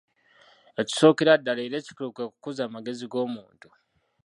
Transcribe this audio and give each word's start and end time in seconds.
Ekisookera 0.81 1.33
ddala 1.39 1.61
era 1.67 1.77
ekikulu 1.79 2.09
kwe 2.15 2.25
kukuza 2.31 2.61
amagezi 2.65 3.05
g'omuntu. 3.11 3.69